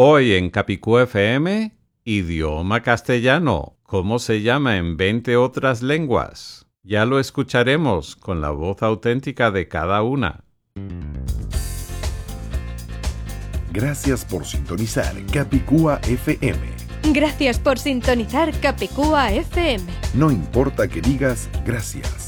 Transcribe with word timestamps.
Hoy 0.00 0.34
en 0.34 0.50
Capicú 0.50 0.98
FM, 0.98 1.72
idioma 2.04 2.84
castellano. 2.84 3.78
¿Cómo 3.82 4.20
se 4.20 4.42
llama 4.42 4.76
en 4.76 4.96
20 4.96 5.36
otras 5.36 5.82
lenguas? 5.82 6.68
Ya 6.84 7.04
lo 7.04 7.18
escucharemos 7.18 8.14
con 8.14 8.40
la 8.40 8.50
voz 8.50 8.80
auténtica 8.84 9.50
de 9.50 9.66
cada 9.66 10.02
una. 10.02 10.44
Gracias 13.72 14.24
por 14.24 14.44
sintonizar 14.46 15.16
Capicúa 15.32 16.00
FM. 16.04 16.60
Gracias 17.12 17.58
por 17.58 17.80
sintonizar 17.80 18.52
Capicúa 18.60 19.32
FM. 19.32 19.82
No 20.14 20.30
importa 20.30 20.86
que 20.86 21.00
digas 21.00 21.50
gracias. 21.66 22.27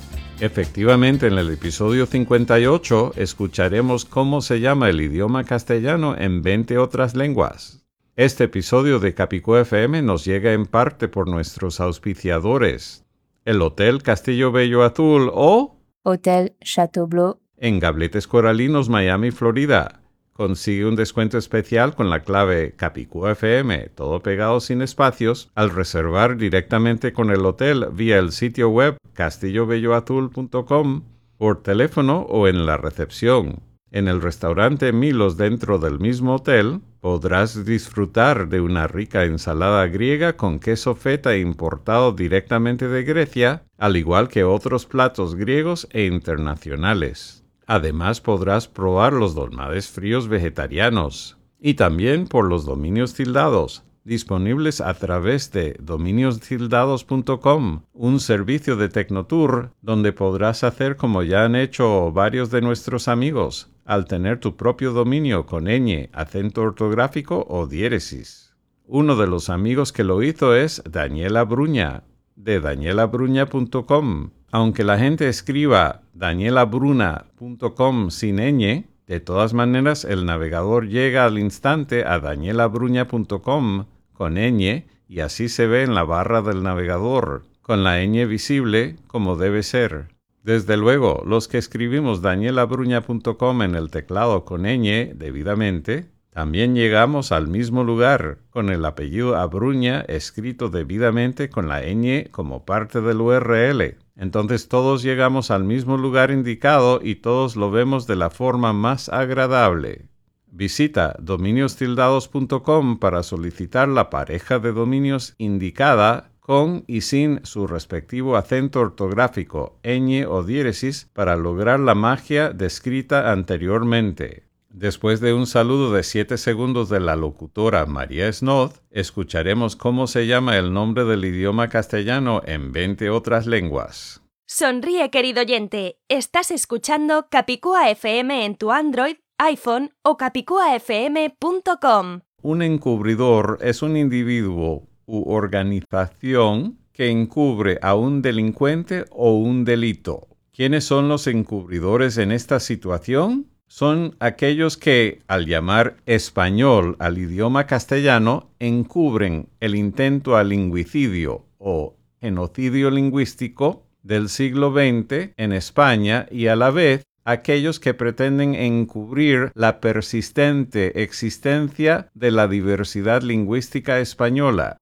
Efectivamente, 0.41 1.27
en 1.27 1.37
el 1.37 1.51
episodio 1.51 2.07
58 2.07 3.13
escucharemos 3.15 4.05
cómo 4.05 4.41
se 4.41 4.59
llama 4.59 4.89
el 4.89 4.99
idioma 4.99 5.43
castellano 5.43 6.17
en 6.17 6.41
20 6.41 6.79
otras 6.79 7.15
lenguas. 7.15 7.85
Este 8.15 8.45
episodio 8.45 8.99
de 8.99 9.13
Capicú 9.13 9.55
FM 9.57 10.01
nos 10.01 10.25
llega 10.25 10.53
en 10.53 10.65
parte 10.65 11.07
por 11.07 11.29
nuestros 11.29 11.79
auspiciadores, 11.79 13.05
el 13.45 13.61
Hotel 13.61 14.01
Castillo 14.01 14.51
Bello 14.51 14.81
Azul 14.81 15.29
o 15.31 15.77
Hotel 16.01 16.55
Chateau 16.59 17.05
Bleu 17.05 17.39
en 17.57 17.79
Gabletes 17.79 18.25
Coralinos, 18.25 18.89
Miami, 18.89 19.29
Florida. 19.29 20.00
Consigue 20.41 20.87
un 20.87 20.95
descuento 20.95 21.37
especial 21.37 21.93
con 21.93 22.09
la 22.09 22.21
clave 22.21 22.73
CapicúFM, 22.75 23.89
todo 23.93 24.23
pegado 24.23 24.59
sin 24.59 24.81
espacios, 24.81 25.51
al 25.53 25.69
reservar 25.69 26.35
directamente 26.35 27.13
con 27.13 27.29
el 27.29 27.45
hotel 27.45 27.89
vía 27.93 28.17
el 28.17 28.31
sitio 28.31 28.69
web 28.69 28.97
castillobelloazul.com, 29.13 31.03
por 31.37 31.61
teléfono 31.61 32.21
o 32.21 32.47
en 32.47 32.65
la 32.65 32.77
recepción. 32.77 33.61
En 33.91 34.07
el 34.07 34.19
restaurante 34.19 34.91
Milos 34.91 35.37
dentro 35.37 35.77
del 35.77 35.99
mismo 35.99 36.37
hotel 36.37 36.81
podrás 37.01 37.63
disfrutar 37.63 38.49
de 38.49 38.61
una 38.61 38.87
rica 38.87 39.25
ensalada 39.25 39.85
griega 39.85 40.37
con 40.37 40.57
queso 40.57 40.95
feta 40.95 41.37
importado 41.37 42.13
directamente 42.13 42.87
de 42.87 43.03
Grecia, 43.03 43.61
al 43.77 43.95
igual 43.95 44.27
que 44.27 44.43
otros 44.43 44.87
platos 44.87 45.35
griegos 45.35 45.87
e 45.91 46.05
internacionales. 46.05 47.40
Además 47.73 48.19
podrás 48.19 48.67
probar 48.67 49.13
los 49.13 49.33
dolmades 49.33 49.87
fríos 49.87 50.27
vegetarianos 50.27 51.37
y 51.57 51.75
también 51.75 52.27
por 52.27 52.43
los 52.43 52.65
dominios 52.65 53.13
tildados, 53.13 53.85
disponibles 54.03 54.81
a 54.81 54.93
través 54.95 55.53
de 55.53 55.77
dominiostildados.com, 55.79 57.83
un 57.93 58.19
servicio 58.19 58.75
de 58.75 58.89
Tecnotour 58.89 59.71
donde 59.81 60.11
podrás 60.11 60.65
hacer 60.65 60.97
como 60.97 61.23
ya 61.23 61.45
han 61.45 61.55
hecho 61.55 62.11
varios 62.11 62.51
de 62.51 62.59
nuestros 62.59 63.07
amigos, 63.07 63.69
al 63.85 64.03
tener 64.03 64.41
tu 64.41 64.57
propio 64.57 64.91
dominio 64.91 65.45
con 65.45 65.63
ñ, 65.63 66.09
acento 66.11 66.63
ortográfico 66.63 67.45
o 67.47 67.67
diéresis. 67.67 68.53
Uno 68.85 69.15
de 69.15 69.27
los 69.27 69.49
amigos 69.49 69.93
que 69.93 70.03
lo 70.03 70.21
hizo 70.23 70.57
es 70.57 70.83
Daniela 70.83 71.45
Bruña, 71.45 72.03
de 72.43 72.59
danielabruña.com 72.59 74.31
aunque 74.51 74.83
la 74.83 74.97
gente 74.97 75.29
escriba 75.29 76.01
danielabruna.com 76.13 78.09
sin 78.09 78.35
ñ, 78.37 78.85
de 79.07 79.19
todas 79.21 79.53
maneras 79.53 80.03
el 80.03 80.25
navegador 80.25 80.87
llega 80.87 81.25
al 81.25 81.39
instante 81.39 82.03
a 82.05 82.19
danielabruña.com 82.19 83.85
con 84.13 84.33
ñ 84.35 84.85
y 85.07 85.19
así 85.21 85.49
se 85.49 85.67
ve 85.67 85.83
en 85.83 85.95
la 85.95 86.03
barra 86.03 86.41
del 86.41 86.63
navegador, 86.63 87.43
con 87.61 87.83
la 87.83 88.03
ñ 88.03 88.27
visible 88.27 88.97
como 89.07 89.35
debe 89.37 89.63
ser. 89.63 90.09
Desde 90.43 90.75
luego, 90.75 91.23
los 91.25 91.47
que 91.47 91.57
escribimos 91.57 92.21
danielabruña.com 92.21 93.61
en 93.61 93.75
el 93.75 93.89
teclado 93.89 94.43
con 94.43 94.63
ñ 94.63 95.13
debidamente, 95.15 96.09
también 96.33 96.75
llegamos 96.75 97.33
al 97.33 97.49
mismo 97.49 97.83
lugar, 97.83 98.37
con 98.51 98.69
el 98.69 98.85
apellido 98.85 99.35
Abruña 99.35 99.99
escrito 100.07 100.69
debidamente 100.69 101.49
con 101.49 101.67
la 101.67 101.81
ñ 101.81 102.29
como 102.31 102.63
parte 102.63 103.01
del 103.01 103.19
URL. 103.19 103.97
Entonces 104.15 104.69
todos 104.69 105.03
llegamos 105.03 105.51
al 105.51 105.65
mismo 105.65 105.97
lugar 105.97 106.31
indicado 106.31 107.01
y 107.03 107.15
todos 107.15 107.57
lo 107.57 107.69
vemos 107.69 108.07
de 108.07 108.15
la 108.15 108.29
forma 108.29 108.71
más 108.71 109.09
agradable. 109.09 110.07
Visita 110.47 111.17
dominiostildados.com 111.19 112.99
para 112.99 113.23
solicitar 113.23 113.89
la 113.89 114.09
pareja 114.09 114.59
de 114.59 114.71
dominios 114.71 115.35
indicada 115.37 116.31
con 116.39 116.85
y 116.87 117.01
sin 117.01 117.45
su 117.45 117.67
respectivo 117.67 118.37
acento 118.37 118.79
ortográfico, 118.79 119.79
ñ 119.83 120.25
o 120.25 120.43
diéresis 120.43 121.09
para 121.11 121.35
lograr 121.35 121.81
la 121.81 121.93
magia 121.93 122.51
descrita 122.51 123.33
anteriormente. 123.33 124.50
Después 124.73 125.19
de 125.19 125.33
un 125.33 125.47
saludo 125.47 125.91
de 125.91 126.01
7 126.01 126.37
segundos 126.37 126.87
de 126.87 127.01
la 127.01 127.17
locutora 127.17 127.85
María 127.85 128.31
Snoth, 128.31 128.77
escucharemos 128.89 129.75
cómo 129.75 130.07
se 130.07 130.27
llama 130.27 130.57
el 130.57 130.71
nombre 130.71 131.03
del 131.03 131.25
idioma 131.25 131.67
castellano 131.67 132.41
en 132.45 132.71
20 132.71 133.09
otras 133.09 133.47
lenguas. 133.47 134.21
Sonríe, 134.47 135.09
querido 135.09 135.41
oyente. 135.41 135.97
Estás 136.07 136.51
escuchando 136.51 137.27
Capicúa 137.29 137.89
FM 137.89 138.45
en 138.45 138.55
tu 138.55 138.71
Android, 138.71 139.17
iPhone 139.37 139.91
o 140.03 140.15
capicuafm.com. 140.15 142.21
Un 142.41 142.61
encubridor 142.61 143.57
es 143.61 143.81
un 143.81 143.97
individuo 143.97 144.87
u 145.05 145.33
organización 145.33 146.79
que 146.93 147.09
encubre 147.09 147.77
a 147.81 147.95
un 147.95 148.21
delincuente 148.21 149.03
o 149.11 149.33
un 149.33 149.65
delito. 149.65 150.29
¿Quiénes 150.53 150.85
son 150.85 151.09
los 151.09 151.27
encubridores 151.27 152.17
en 152.17 152.31
esta 152.31 152.61
situación? 152.61 153.50
Son 153.71 154.17
aquellos 154.19 154.75
que, 154.75 155.21
al 155.27 155.45
llamar 155.45 155.95
español 156.05 156.97
al 156.99 157.17
idioma 157.17 157.67
castellano, 157.67 158.49
encubren 158.59 159.47
el 159.61 159.75
intento 159.75 160.35
al 160.35 160.49
lingüicidio 160.49 161.45
o 161.57 161.95
genocidio 162.19 162.91
lingüístico 162.91 163.85
del 164.03 164.27
siglo 164.27 164.73
XX 164.73 165.31
en 165.37 165.53
España 165.53 166.27
y 166.29 166.47
a 166.47 166.57
la 166.57 166.69
vez 166.69 167.05
aquellos 167.23 167.79
que 167.79 167.93
pretenden 167.93 168.55
encubrir 168.55 169.53
la 169.55 169.79
persistente 169.79 171.01
existencia 171.01 172.09
de 172.13 172.31
la 172.31 172.49
diversidad 172.49 173.21
lingüística 173.21 174.01
española. 174.01 174.75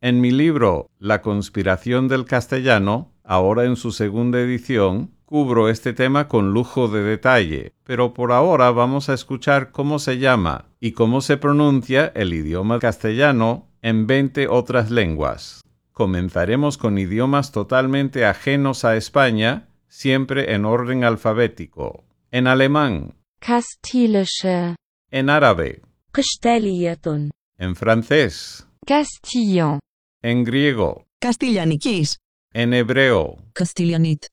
En 0.00 0.20
mi 0.20 0.30
libro 0.30 0.88
La 1.00 1.20
conspiración 1.20 2.06
del 2.06 2.26
castellano, 2.26 3.10
ahora 3.24 3.64
en 3.64 3.74
su 3.74 3.90
segunda 3.90 4.38
edición, 4.38 5.15
cubro 5.26 5.68
este 5.68 5.92
tema 5.92 6.28
con 6.28 6.52
lujo 6.54 6.88
de 6.88 7.02
detalle, 7.02 7.74
pero 7.84 8.14
por 8.14 8.32
ahora 8.32 8.70
vamos 8.70 9.08
a 9.08 9.14
escuchar 9.14 9.72
cómo 9.72 9.98
se 9.98 10.18
llama 10.18 10.66
y 10.80 10.92
cómo 10.92 11.20
se 11.20 11.36
pronuncia 11.36 12.12
el 12.14 12.32
idioma 12.32 12.78
castellano 12.78 13.68
en 13.82 14.06
20 14.06 14.48
otras 14.48 14.90
lenguas. 14.90 15.62
Comenzaremos 15.92 16.78
con 16.78 16.96
idiomas 16.96 17.52
totalmente 17.52 18.24
ajenos 18.24 18.84
a 18.84 18.96
España, 18.96 19.68
siempre 19.88 20.54
en 20.54 20.64
orden 20.64 21.04
alfabético. 21.04 22.04
En 22.30 22.46
alemán. 22.46 23.14
Kastilische. 23.40 24.76
En 25.10 25.28
árabe. 25.28 25.82
Gestellieten. 26.14 27.30
En 27.58 27.74
francés. 27.74 28.66
Castillon. 28.86 29.80
En 30.22 30.44
griego. 30.44 31.06
Castellanikis. 31.20 32.18
En 32.52 32.74
hebreo. 32.74 33.38
Castellanit. 33.54 34.26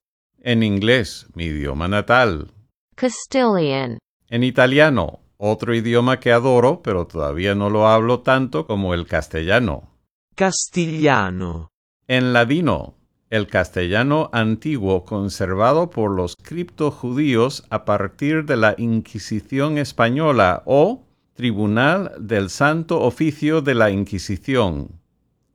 En 0.45 0.61
inglés, 0.61 1.27
mi 1.35 1.45
idioma 1.45 1.87
natal. 1.87 2.51
Castilian. 2.95 3.97
En 4.29 4.43
italiano, 4.43 5.21
otro 5.37 5.73
idioma 5.73 6.19
que 6.19 6.33
adoro, 6.33 6.81
pero 6.83 7.07
todavía 7.07 7.55
no 7.55 7.69
lo 7.69 7.87
hablo 7.87 8.19
tanto 8.19 8.67
como 8.67 8.93
el 8.93 9.07
castellano. 9.07 9.89
Castigliano. 10.35 11.69
En 12.09 12.33
ladino, 12.33 12.97
el 13.29 13.47
castellano 13.47 14.29
antiguo 14.33 15.05
conservado 15.05 15.89
por 15.89 16.11
los 16.13 16.35
criptojudíos 16.35 17.63
a 17.69 17.85
partir 17.85 18.43
de 18.43 18.57
la 18.57 18.75
Inquisición 18.77 19.77
española 19.77 20.61
o 20.65 21.05
Tribunal 21.35 22.11
del 22.19 22.49
Santo 22.49 22.99
Oficio 22.99 23.61
de 23.61 23.75
la 23.75 23.91
Inquisición. 23.91 24.99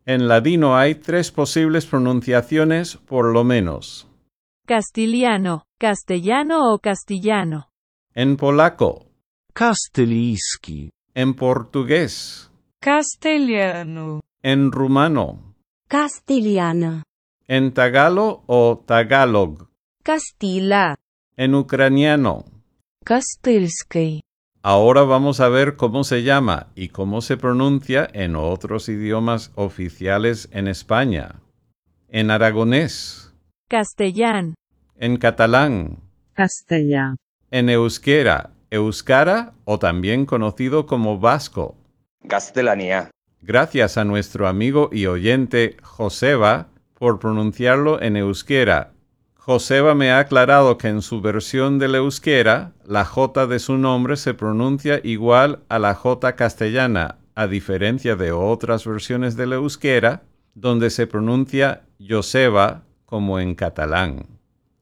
En 0.06 0.29
ladino 0.29 0.79
hay 0.79 0.94
tres 0.94 1.31
posibles 1.31 1.84
pronunciaciones 1.84 2.96
por 2.96 3.26
lo 3.26 3.44
menos. 3.44 4.07
Castiliano, 4.69 5.62
castellano 5.79 6.75
o 6.75 6.79
castellano. 6.79 7.70
En 8.15 8.37
polaco. 8.37 9.06
Castelisky. 9.55 10.91
En 11.15 11.32
portugués. 11.32 12.50
Castellano. 12.79 14.20
En 14.43 14.70
rumano. 14.70 15.55
Castellana. 15.88 17.03
En 17.47 17.73
tagalo 17.73 18.43
o 18.47 18.85
tagalog. 18.87 19.70
Castila. 20.03 20.97
En 21.38 21.55
ucraniano. 21.55 22.44
Castelski. 23.03 24.20
Ahora 24.62 25.05
vamos 25.05 25.41
a 25.41 25.49
ver 25.49 25.76
cómo 25.76 26.05
se 26.05 26.25
llama 26.25 26.67
y 26.75 26.88
cómo 26.88 27.23
se 27.23 27.38
pronuncia 27.38 28.06
en 28.12 28.37
otros 28.37 28.91
idiomas 28.91 29.50
oficiales 29.55 30.50
en 30.53 30.69
España. 30.69 31.41
En 32.11 32.31
aragonés. 32.31 33.28
Castellán. 33.69 34.55
en 34.97 35.19
catalán, 35.19 35.99
Castellá. 36.32 37.17
en 37.50 37.69
euskera, 37.69 38.50
euskara 38.70 39.53
o 39.67 39.79
también 39.79 40.25
conocido 40.25 40.87
como 40.87 41.19
vasco. 41.19 41.76
Castellanía. 42.26 43.11
Gracias 43.43 43.99
a 43.99 44.06
nuestro 44.06 44.49
amigo 44.49 44.88
y 44.91 45.05
oyente 45.05 45.76
Joseba 45.82 46.69
por 46.94 47.19
pronunciarlo 47.19 48.00
en 48.00 48.17
euskera. 48.17 48.93
Joseba 49.37 49.94
me 49.94 50.12
ha 50.12 50.20
aclarado 50.20 50.79
que 50.79 50.88
en 50.88 51.03
su 51.03 51.20
versión 51.20 51.79
del 51.79 51.94
euskera, 51.94 52.73
la 52.87 53.05
J 53.05 53.47
de 53.47 53.59
su 53.59 53.76
nombre 53.76 54.17
se 54.17 54.32
pronuncia 54.32 54.99
igual 55.05 55.61
a 55.69 55.79
la 55.79 55.94
J 55.94 56.35
castellana, 56.37 57.19
a 57.35 57.47
diferencia 57.47 58.17
de 58.17 58.32
otras 58.32 58.87
versiones 58.87 59.37
del 59.37 59.53
euskera, 59.53 60.23
donde 60.55 60.88
se 60.88 61.06
pronuncia 61.06 61.82
Joseba 62.00 62.88
como 63.08 63.40
en 63.40 63.55
catalán. 63.55 64.26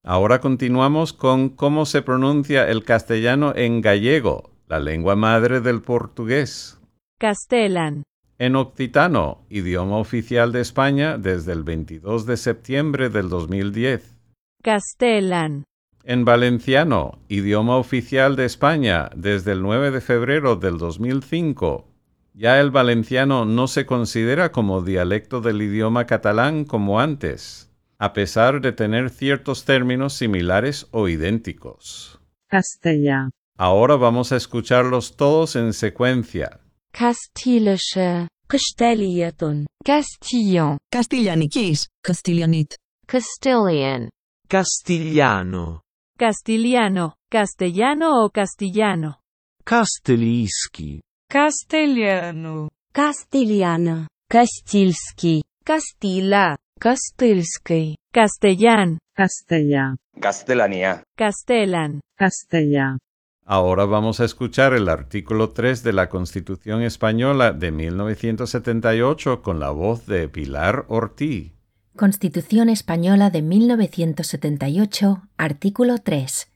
Ahora 0.02 0.40
continuamos 0.40 1.12
con 1.12 1.48
cómo 1.48 1.86
se 1.86 2.02
pronuncia 2.02 2.68
el 2.68 2.82
castellano 2.82 3.52
en 3.54 3.80
gallego, 3.80 4.50
la 4.66 4.80
lengua 4.80 5.14
madre 5.14 5.60
del 5.60 5.80
portugués. 5.80 6.76
Castellan. 7.18 8.02
En 8.38 8.56
occitano, 8.56 9.46
idioma 9.48 9.98
oficial 9.98 10.50
de 10.50 10.60
España 10.60 11.18
desde 11.18 11.52
el 11.52 11.62
22 11.62 12.26
de 12.26 12.36
septiembre 12.36 13.10
del 13.10 13.28
2010. 13.28 14.16
Castellan. 14.60 15.62
En 16.02 16.24
valenciano, 16.24 17.20
idioma 17.28 17.76
oficial 17.76 18.34
de 18.34 18.44
España 18.44 19.08
desde 19.14 19.52
el 19.52 19.62
9 19.62 19.92
de 19.92 20.00
febrero 20.00 20.56
del 20.56 20.78
2005. 20.78 21.86
Ya 22.34 22.60
el 22.60 22.72
valenciano 22.72 23.44
no 23.44 23.68
se 23.68 23.86
considera 23.86 24.50
como 24.50 24.82
dialecto 24.82 25.40
del 25.40 25.62
idioma 25.62 26.06
catalán 26.06 26.64
como 26.64 27.00
antes, 27.00 27.66
a 27.98 28.12
pesar 28.12 28.60
de 28.60 28.72
tener 28.72 29.10
ciertos 29.10 29.64
términos 29.64 30.14
similares 30.14 30.86
o 30.90 31.08
idénticos. 31.08 32.18
Castellá. 32.48 33.30
Ahora 33.58 33.96
vamos 33.96 34.32
a 34.32 34.36
escucharlos 34.36 35.16
todos 35.16 35.56
en 35.56 35.72
secuencia. 35.72 36.60
Castilische. 36.92 38.28
Castellietun. 38.46 39.66
Castillon. 39.84 40.78
Castillanikis. 40.90 41.88
Castellanit. 42.02 42.74
Castilian. 43.06 44.10
Castigliano. 44.48 45.82
Castigliano. 46.18 47.14
Castellano 47.30 48.24
o 48.24 48.30
castellano. 48.30 49.20
Castellischi. 49.64 51.00
Castellano. 51.28 52.68
Castellana. 52.92 54.06
Castilski. 54.28 55.42
Castilla. 55.64 56.56
Кастильский. 56.79 57.95
Castellán. 58.11 58.99
Castellá. 59.15 59.95
Castellanía. 60.19 61.03
Castellan. 61.15 62.01
Castellá. 62.17 62.97
Ahora 63.45 63.85
vamos 63.85 64.19
a 64.19 64.25
escuchar 64.25 64.73
el 64.73 64.87
artículo 64.87 65.49
3 65.49 65.83
de 65.83 65.93
la 65.93 66.09
Constitución 66.09 66.81
Española 66.83 67.51
de 67.51 67.71
1978 67.71 69.41
con 69.41 69.59
la 69.59 69.71
voz 69.71 70.05
de 70.05 70.29
Pilar 70.29 70.85
Ortiz. 70.87 71.53
Constitución 71.95 72.69
Española 72.69 73.29
de 73.29 73.41
1978, 73.41 75.27
artículo 75.37 75.97
3. 75.97 76.47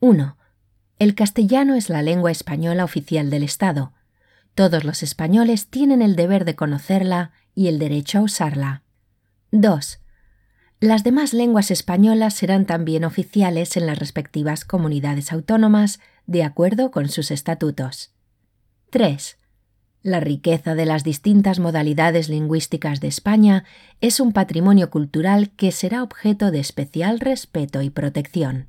1. 0.00 0.36
El 0.98 1.14
castellano 1.14 1.74
es 1.74 1.88
la 1.90 2.00
lengua 2.00 2.30
española 2.30 2.84
oficial 2.84 3.28
del 3.28 3.42
Estado. 3.42 3.92
Todos 4.54 4.84
los 4.84 5.02
españoles 5.02 5.68
tienen 5.68 6.00
el 6.00 6.16
deber 6.16 6.44
de 6.44 6.54
conocerla 6.54 7.32
y 7.54 7.68
el 7.68 7.78
derecho 7.78 8.18
a 8.18 8.22
usarla. 8.22 8.82
2. 9.51 9.99
Las 10.79 11.03
demás 11.03 11.33
lenguas 11.33 11.71
españolas 11.71 12.33
serán 12.33 12.65
también 12.65 13.05
oficiales 13.05 13.77
en 13.77 13.87
las 13.87 13.97
respectivas 13.97 14.65
comunidades 14.65 15.31
autónomas 15.31 15.99
de 16.25 16.43
acuerdo 16.43 16.91
con 16.91 17.09
sus 17.09 17.31
estatutos. 17.31 18.13
3. 18.91 19.37
La 20.03 20.19
riqueza 20.19 20.75
de 20.75 20.85
las 20.85 21.03
distintas 21.03 21.59
modalidades 21.59 22.29
lingüísticas 22.29 23.01
de 23.01 23.07
España 23.07 23.63
es 24.01 24.19
un 24.19 24.33
patrimonio 24.33 24.89
cultural 24.89 25.51
que 25.55 25.71
será 25.71 26.03
objeto 26.03 26.51
de 26.51 26.59
especial 26.59 27.19
respeto 27.19 27.81
y 27.81 27.89
protección. 27.89 28.67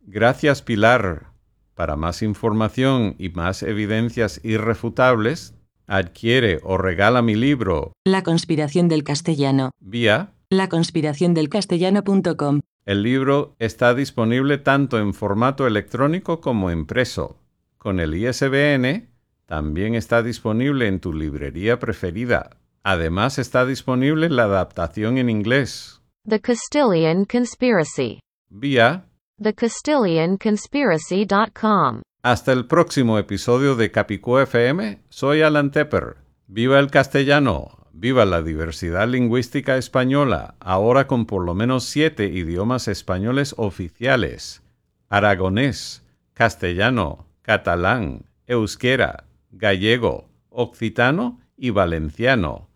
Gracias, 0.00 0.62
Pilar. 0.62 1.32
Para 1.74 1.96
más 1.96 2.22
información 2.22 3.14
y 3.18 3.28
más 3.28 3.62
evidencias 3.62 4.40
irrefutables, 4.44 5.54
adquiere 5.86 6.60
o 6.62 6.78
regala 6.78 7.22
mi 7.22 7.34
libro 7.34 7.92
La 8.04 8.22
conspiración 8.22 8.88
del 8.88 9.04
castellano. 9.04 9.70
vía 9.80 10.32
Laconspiraciondelcastellano.com. 10.50 12.60
El 12.84 13.02
libro 13.02 13.54
está 13.58 13.94
disponible 13.94 14.58
tanto 14.58 14.98
en 14.98 15.14
formato 15.14 15.66
electrónico 15.66 16.40
como 16.40 16.70
impreso. 16.70 17.38
Con 17.78 18.00
el 18.00 18.14
ISBN 18.14 19.08
también 19.46 19.94
está 19.94 20.22
disponible 20.22 20.88
en 20.88 21.00
tu 21.00 21.12
librería 21.12 21.78
preferida. 21.78 22.56
Además 22.82 23.38
está 23.38 23.64
disponible 23.64 24.28
la 24.28 24.44
adaptación 24.44 25.18
en 25.18 25.30
inglés. 25.30 26.00
The 26.28 26.40
Castilian 26.40 27.24
Conspiracy. 27.24 28.20
Vía 28.50 29.06
TheCastilianConspiracy.com. 29.40 32.02
hasta 32.22 32.52
el 32.52 32.66
próximo 32.66 33.18
episodio 33.18 33.74
de 33.74 33.90
Capicú 33.90 34.38
FM. 34.38 35.00
Soy 35.08 35.42
Alan 35.42 35.72
Tepper. 35.72 36.18
Viva 36.46 36.78
el 36.78 36.88
castellano. 36.88 37.88
Viva 37.92 38.24
la 38.24 38.42
diversidad 38.42 39.08
lingüística 39.08 39.76
española, 39.76 40.54
ahora 40.60 41.08
con 41.08 41.26
por 41.26 41.44
lo 41.44 41.54
menos 41.54 41.84
siete 41.84 42.26
idiomas 42.26 42.86
españoles 42.86 43.54
oficiales. 43.58 44.62
Aragonés, 45.08 46.04
castellano, 46.32 47.26
catalán, 47.42 48.24
euskera, 48.46 49.24
gallego, 49.50 50.28
occitano 50.48 51.40
y 51.56 51.70
valenciano. 51.70 52.70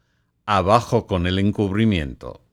Abajo 0.44 1.06
con 1.06 1.26
el 1.26 1.38
encubrimiento. 1.38 2.45